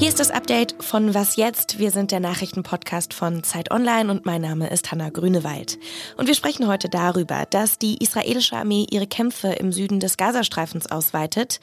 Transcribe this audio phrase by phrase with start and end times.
[0.00, 1.78] Hier ist das Update von Was jetzt?
[1.78, 5.78] Wir sind der Nachrichtenpodcast von Zeit Online und mein Name ist Hanna Grünewald.
[6.16, 10.90] Und wir sprechen heute darüber, dass die israelische Armee ihre Kämpfe im Süden des Gazastreifens
[10.90, 11.60] ausweitet,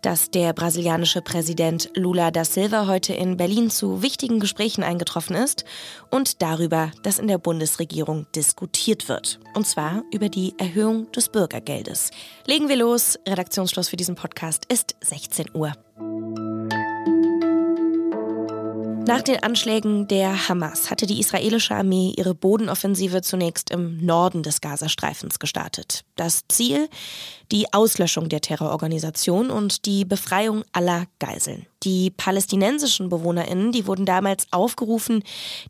[0.00, 5.66] dass der brasilianische Präsident Lula da Silva heute in Berlin zu wichtigen Gesprächen eingetroffen ist
[6.08, 9.40] und darüber, dass in der Bundesregierung diskutiert wird.
[9.52, 12.12] Und zwar über die Erhöhung des Bürgergeldes.
[12.46, 13.18] Legen wir los.
[13.28, 15.74] Redaktionsschluss für diesen Podcast ist 16 Uhr.
[19.06, 24.62] Nach den Anschlägen der Hamas hatte die israelische Armee ihre Bodenoffensive zunächst im Norden des
[24.62, 26.06] Gazastreifens gestartet.
[26.16, 26.88] Das Ziel?
[27.52, 31.66] Die Auslöschung der Terrororganisation und die Befreiung aller Geiseln.
[31.84, 35.22] Die palästinensischen BewohnerInnen, die wurden damals aufgerufen,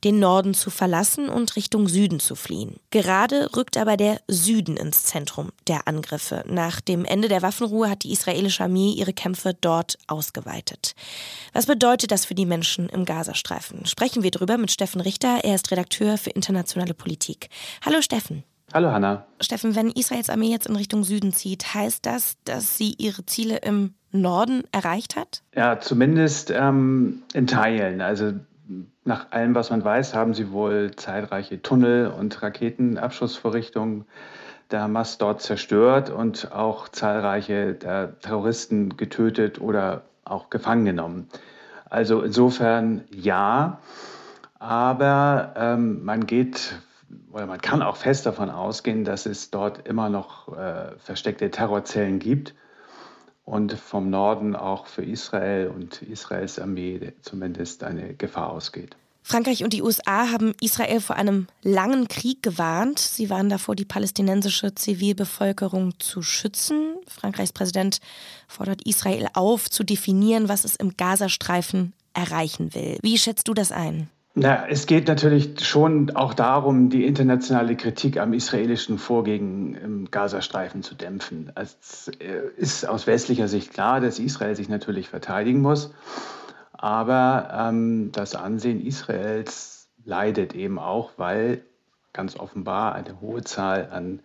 [0.05, 2.77] den Norden zu verlassen und Richtung Süden zu fliehen.
[2.91, 6.45] Gerade rückt aber der Süden ins Zentrum der Angriffe.
[6.47, 10.95] Nach dem Ende der Waffenruhe hat die israelische Armee ihre Kämpfe dort ausgeweitet.
[11.53, 13.87] Was bedeutet das für die Menschen im Gazastreifen?
[13.87, 15.41] Sprechen wir darüber mit Steffen Richter.
[15.43, 17.49] Er ist Redakteur für internationale Politik.
[17.85, 18.45] Hallo Steffen.
[18.73, 19.27] Hallo Hanna.
[19.41, 23.59] Steffen, wenn Israels Armee jetzt in Richtung Süden zieht, heißt das, dass sie ihre Ziele
[23.59, 25.43] im Norden erreicht hat?
[25.55, 28.01] Ja, zumindest ähm, in Teilen.
[28.01, 28.33] Also
[29.05, 34.07] nach allem, was man weiß, haben sie wohl zahlreiche Tunnel und Raketenabschussvorrichtungen
[34.71, 37.79] der Hamas dort zerstört und auch zahlreiche
[38.23, 41.29] Terroristen getötet oder auch gefangen genommen.
[41.91, 43.81] Also insofern ja,
[44.59, 46.77] aber ähm, man geht
[47.31, 52.19] oder man kann auch fest davon ausgehen, dass es dort immer noch äh, versteckte Terrorzellen
[52.19, 52.55] gibt
[53.45, 58.97] und vom Norden auch für Israel und Israels Armee zumindest eine Gefahr ausgeht.
[59.27, 62.99] Frankreich und die USA haben Israel vor einem langen Krieg gewarnt.
[62.99, 66.97] Sie waren davor, die palästinensische Zivilbevölkerung zu schützen.
[67.09, 68.01] Frankreichs Präsident
[68.49, 72.99] fordert Israel auf, zu definieren, was es im Gazastreifen erreichen will.
[73.01, 74.11] Wie schätzt du das ein?
[74.37, 80.83] Na, es geht natürlich schon auch darum, die internationale Kritik am israelischen Vorgehen im Gazastreifen
[80.83, 81.53] zu dämpfen.
[81.55, 85.95] Es äh, ist aus westlicher Sicht klar, dass Israel sich natürlich verteidigen muss.
[86.73, 91.63] Aber ähm, das Ansehen Israels leidet eben auch, weil
[92.13, 94.19] ganz offenbar eine hohe Zahl an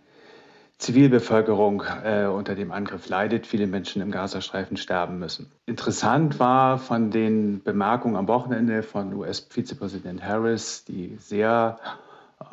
[0.79, 5.51] Zivilbevölkerung äh, unter dem Angriff leidet, viele Menschen im Gazastreifen sterben müssen.
[5.66, 11.78] Interessant war von den Bemerkungen am Wochenende von US-Vizepräsident Harris, die sehr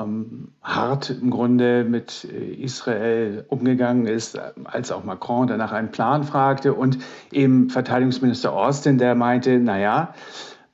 [0.00, 6.25] ähm, hart im Grunde mit äh, Israel umgegangen ist, als auch Macron danach einen Plan
[6.25, 6.98] fragte und
[7.31, 10.15] eben Verteidigungsminister Austin, der meinte, naja,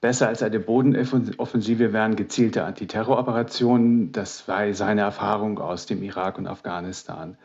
[0.02, 4.10] Besser als eine Bodenoffensive wären gezielte Antiterroroperationen.
[4.10, 7.38] Das war seine Erfahrung aus dem Irak und Afghanistan.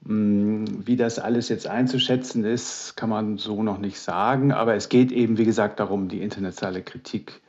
[0.00, 4.50] Mm, wie das alles jetzt einzuschätzen ist, kann man so noch nicht sagen.
[4.50, 7.40] Aber es geht eben, wie gesagt, darum, die internationale Kritik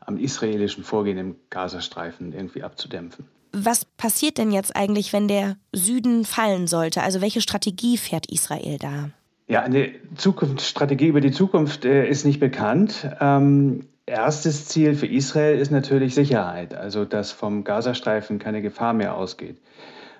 [0.00, 3.26] am israelischen Vorgehen im Gazastreifen irgendwie abzudämpfen.
[3.52, 7.04] Was passiert denn jetzt eigentlich, wenn der Süden fallen sollte?
[7.04, 9.10] Also welche Strategie fährt Israel da?
[9.46, 13.08] Ja, eine Zukunftsstrategie über die Zukunft äh, ist nicht bekannt.
[13.20, 19.14] Ähm, erstes Ziel für Israel ist natürlich Sicherheit, also dass vom Gazastreifen keine Gefahr mehr
[19.14, 19.58] ausgeht.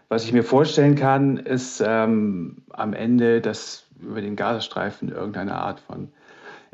[0.08, 5.80] Was ich mir vorstellen kann, ist ähm, am Ende, dass über den Gazastreifen irgendeine Art
[5.80, 6.12] von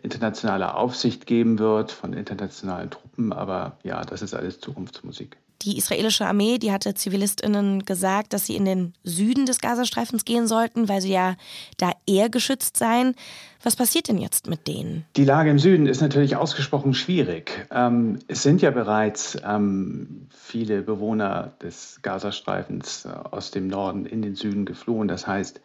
[0.03, 3.33] internationaler Aufsicht geben wird, von internationalen Truppen.
[3.33, 5.37] Aber ja, das ist alles Zukunftsmusik.
[5.63, 10.47] Die israelische Armee, die hatte ZivilistInnen gesagt, dass sie in den Süden des Gazastreifens gehen
[10.47, 11.37] sollten, weil sie ja
[11.77, 13.15] da eher geschützt seien.
[13.63, 15.05] Was passiert denn jetzt mit denen?
[15.17, 17.67] Die Lage im Süden ist natürlich ausgesprochen schwierig.
[17.71, 24.23] Ähm, es sind ja bereits ähm, viele Bewohner des Gazastreifens äh, aus dem Norden in
[24.23, 25.09] den Süden geflohen.
[25.09, 25.61] Das heißt,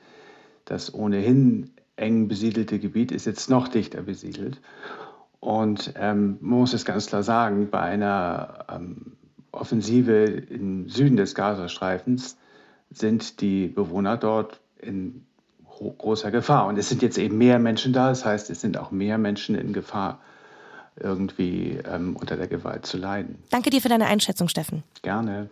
[0.65, 4.59] das ohnehin eng besiedelte Gebiet ist jetzt noch dichter besiedelt.
[5.39, 9.13] Und ähm, man muss es ganz klar sagen, bei einer ähm,
[9.55, 12.37] Offensive im Süden des Gazastreifens
[12.91, 15.25] sind die Bewohner dort in
[15.65, 16.67] großer Gefahr.
[16.67, 19.55] Und es sind jetzt eben mehr Menschen da, das heißt, es sind auch mehr Menschen
[19.55, 20.19] in Gefahr,
[20.97, 23.37] irgendwie ähm, unter der Gewalt zu leiden.
[23.49, 24.83] Danke dir für deine Einschätzung, Steffen.
[25.01, 25.49] Gerne.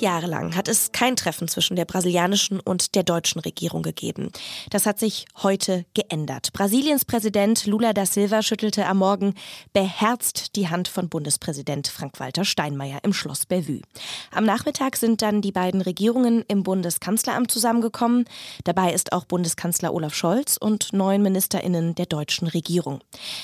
[0.00, 4.30] Jahre lang hat es kein Treffen zwischen der brasilianischen und der deutschen Regierung gegeben.
[4.70, 6.52] Das hat sich heute geändert.
[6.52, 9.34] Brasiliens Präsident Lula da Silva schüttelte am Morgen
[9.72, 13.82] beherzt die Hand von Bundespräsident Frank-Walter Steinmeier im Schloss Bellevue.
[14.30, 18.24] Am Nachmittag sind dann die beiden Regierungen im Bundeskanzleramt zusammengekommen.
[18.64, 23.00] Dabei ist auch Bundeskanzler Olaf Scholz und neun MinisterInnen der deutschen Regierung.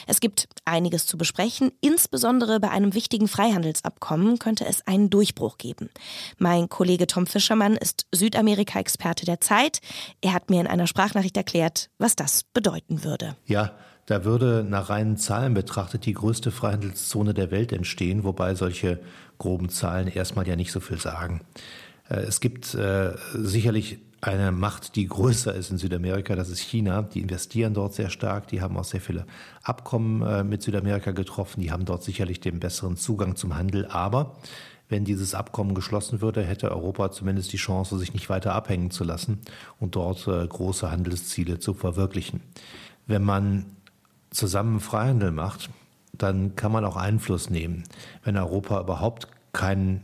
[0.06, 1.72] Es gibt einiges zu besprechen.
[1.80, 5.90] Insbesondere bei einem wichtigen Freihandelsabkommen könnte es einen Durchbruch geben.
[6.46, 9.80] Mein Kollege Tom Fischermann ist Südamerika-Experte der Zeit.
[10.20, 13.34] Er hat mir in einer Sprachnachricht erklärt, was das bedeuten würde.
[13.46, 13.72] Ja,
[14.06, 19.00] Da würde nach reinen Zahlen betrachtet die größte Freihandelszone der Welt entstehen, wobei solche
[19.38, 21.40] groben Zahlen erstmal ja nicht so viel sagen.
[22.08, 27.02] Äh, es gibt äh, sicherlich eine Macht, die größer ist in Südamerika, das ist China.
[27.02, 29.26] Die investieren dort sehr stark, die haben auch sehr viele
[29.64, 33.86] Abkommen äh, mit Südamerika getroffen, die haben dort sicherlich den besseren Zugang zum Handel.
[33.86, 34.36] Aber
[34.88, 39.04] wenn dieses Abkommen geschlossen würde, hätte Europa zumindest die Chance, sich nicht weiter abhängen zu
[39.04, 39.40] lassen
[39.80, 42.40] und dort äh, große Handelsziele zu verwirklichen.
[43.06, 43.66] Wenn man
[44.30, 45.70] zusammen Freihandel macht,
[46.12, 47.84] dann kann man auch Einfluss nehmen.
[48.24, 50.02] Wenn Europa überhaupt keinen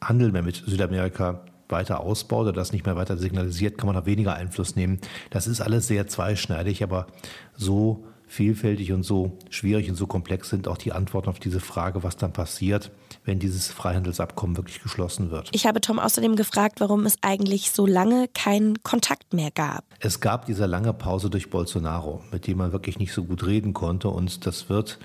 [0.00, 4.06] Handel mehr mit Südamerika weiter ausbaut oder das nicht mehr weiter signalisiert, kann man auch
[4.06, 5.00] weniger Einfluss nehmen.
[5.30, 7.06] Das ist alles sehr zweischneidig, aber
[7.54, 12.02] so vielfältig und so schwierig und so komplex sind auch die Antworten auf diese Frage,
[12.02, 12.90] was dann passiert,
[13.24, 15.48] wenn dieses Freihandelsabkommen wirklich geschlossen wird.
[15.52, 19.84] Ich habe Tom außerdem gefragt, warum es eigentlich so lange keinen Kontakt mehr gab.
[19.98, 23.72] Es gab diese lange Pause durch Bolsonaro, mit dem man wirklich nicht so gut reden
[23.72, 24.98] konnte und das wird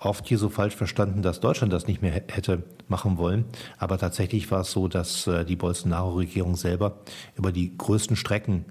[0.00, 3.44] oft hier so falsch verstanden, dass Deutschland das nicht mehr hätte machen wollen.
[3.78, 7.00] Aber tatsächlich war es so, dass äh, die Bolsonaro-Regierung selber
[7.36, 8.64] über die größten Strecken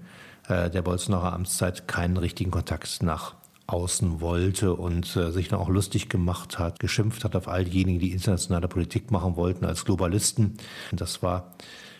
[0.48, 3.34] äh, der Bolsonaro Amtszeit keinen richtigen Kontakt nach
[3.72, 7.98] außen wollte und äh, sich dann auch lustig gemacht hat, geschimpft hat auf all diejenigen,
[7.98, 10.58] die internationale Politik machen wollten als Globalisten.
[10.90, 11.52] Und das war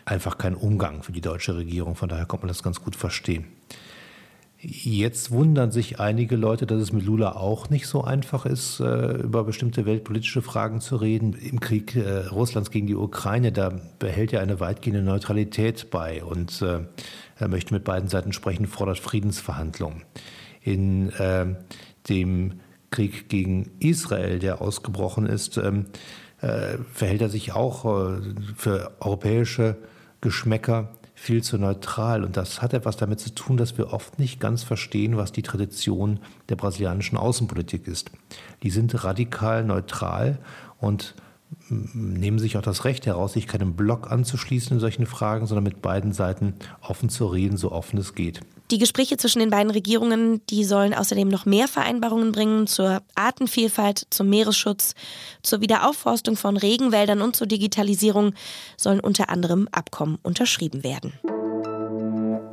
[0.05, 1.95] einfach kein Umgang für die deutsche Regierung.
[1.95, 3.47] Von daher konnte man das ganz gut verstehen.
[4.63, 9.13] Jetzt wundern sich einige Leute, dass es mit Lula auch nicht so einfach ist, äh,
[9.15, 11.33] über bestimmte weltpolitische Fragen zu reden.
[11.33, 16.61] Im Krieg äh, Russlands gegen die Ukraine, da behält er eine weitgehende Neutralität bei und
[16.61, 16.81] äh,
[17.37, 20.03] er möchte mit beiden Seiten sprechen, fordert Friedensverhandlungen.
[20.63, 21.13] In
[22.09, 22.61] dem
[22.91, 25.87] Krieg gegen Israel, der ausgebrochen ist, ähm,
[26.39, 27.83] verhält er sich auch
[28.57, 29.77] für europäische
[30.21, 32.25] Geschmäcker viel zu neutral.
[32.25, 35.43] Und das hat etwas damit zu tun, dass wir oft nicht ganz verstehen, was die
[35.43, 36.19] Tradition
[36.49, 38.11] der brasilianischen Außenpolitik ist.
[38.63, 40.39] Die sind radikal neutral
[40.79, 41.15] und
[41.69, 45.83] nehmen sich auch das Recht heraus, sich keinem Block anzuschließen in solchen Fragen, sondern mit
[45.83, 48.41] beiden Seiten offen zu reden, so offen es geht.
[48.71, 54.07] Die Gespräche zwischen den beiden Regierungen, die sollen außerdem noch mehr Vereinbarungen bringen zur Artenvielfalt,
[54.11, 54.95] zum Meeresschutz,
[55.43, 58.35] zur Wiederaufforstung von Regenwäldern und zur Digitalisierung
[58.77, 61.13] sollen unter anderem Abkommen unterschrieben werden.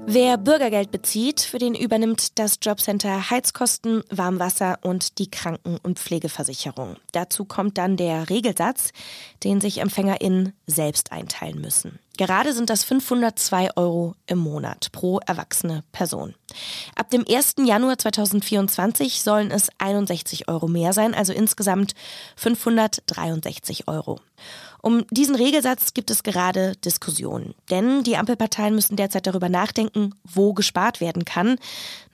[0.09, 6.95] Wer Bürgergeld bezieht, für den übernimmt das Jobcenter Heizkosten, Warmwasser und die Kranken- und Pflegeversicherung.
[7.12, 8.92] Dazu kommt dann der Regelsatz,
[9.44, 12.00] den sich EmpfängerInnen selbst einteilen müssen.
[12.17, 16.33] Gerade sind das 502 Euro im Monat pro erwachsene Person.
[16.95, 17.55] Ab dem 1.
[17.63, 21.93] Januar 2024 sollen es 61 Euro mehr sein, also insgesamt
[22.35, 24.19] 563 Euro.
[24.81, 27.53] Um diesen Regelsatz gibt es gerade Diskussionen.
[27.69, 31.57] Denn die Ampelparteien müssen derzeit darüber nachdenken, wo gespart werden kann,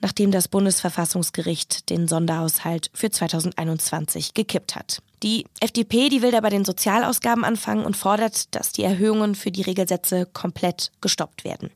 [0.00, 5.02] nachdem das Bundesverfassungsgericht den Sonderhaushalt für 2021 gekippt hat.
[5.24, 9.50] Die FDP, die will da bei den Sozialausgaben anfangen und fordert, dass die Erhöhungen für
[9.50, 11.70] die Regelsätze komplett gestoppt werden.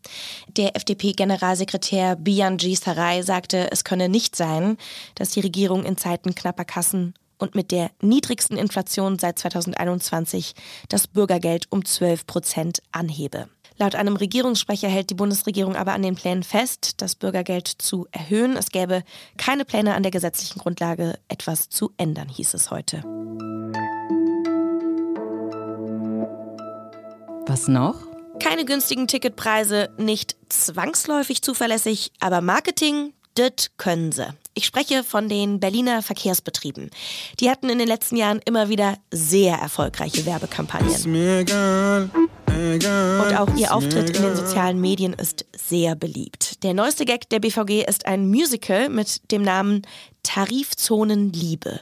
[0.59, 4.77] Der FDP-Generalsekretär Bianji Sarai sagte, es könne nicht sein,
[5.15, 10.55] dass die Regierung in Zeiten knapper Kassen und mit der niedrigsten Inflation seit 2021
[10.91, 13.49] das Bürgergeld um 12 Prozent anhebe.
[13.81, 18.57] Laut einem Regierungssprecher hält die Bundesregierung aber an den Plänen fest, das Bürgergeld zu erhöhen.
[18.57, 19.05] Es gäbe
[19.37, 23.05] keine Pläne an der gesetzlichen Grundlage, etwas zu ändern, hieß es heute.
[27.47, 27.95] Was noch?
[28.41, 34.27] Keine günstigen Ticketpreise, nicht zwangsläufig zuverlässig, aber Marketing, das können sie.
[34.55, 36.91] Ich spreche von den Berliner Verkehrsbetrieben.
[37.39, 40.91] Die hatten in den letzten Jahren immer wieder sehr erfolgreiche Werbekampagnen.
[42.59, 46.65] Und auch ihr Auftritt in den sozialen Medien ist sehr beliebt.
[46.65, 49.83] Der neueste Gag der BVG ist ein Musical mit dem Namen
[50.25, 51.81] Tarifzonen Liebe.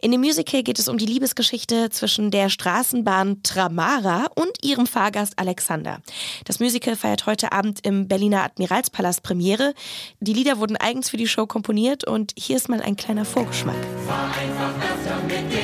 [0.00, 5.38] In dem Musical geht es um die Liebesgeschichte zwischen der Straßenbahn Tramara und ihrem Fahrgast
[5.38, 6.02] Alexander.
[6.44, 9.72] Das Musical feiert heute Abend im Berliner Admiralspalast Premiere.
[10.20, 13.76] Die Lieder wurden eigens für die Show komponiert und hier ist mal ein kleiner Vorgeschmack.
[14.06, 15.57] Fahr einfach öfter mit den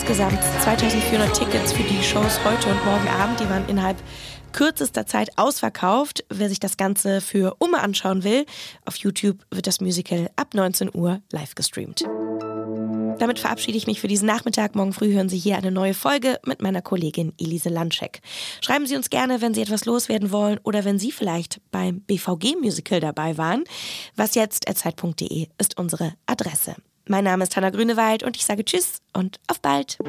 [0.00, 3.98] insgesamt 2400 Tickets für die Shows heute und morgen Abend, die waren innerhalb
[4.52, 6.24] kürzester Zeit ausverkauft.
[6.30, 8.46] Wer sich das Ganze für Umme anschauen will,
[8.86, 12.04] auf YouTube wird das Musical ab 19 Uhr live gestreamt.
[13.18, 14.74] Damit verabschiede ich mich für diesen Nachmittag.
[14.74, 18.22] Morgen früh hören Sie hier eine neue Folge mit meiner Kollegin Elise Landscheck.
[18.62, 23.00] Schreiben Sie uns gerne, wenn Sie etwas loswerden wollen oder wenn Sie vielleicht beim BVG-Musical
[23.00, 23.64] dabei waren.
[24.16, 26.76] Was jetzt Zeit.de ist unsere Adresse.
[27.10, 29.98] Mein Name ist Hanna Grünewald und ich sage Tschüss und auf bald.
[29.98, 30.04] So,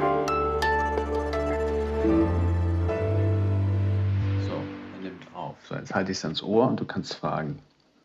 [4.46, 5.56] er nimmt auf.
[5.68, 7.58] So, jetzt halte ich es ans Ohr und du kannst fragen.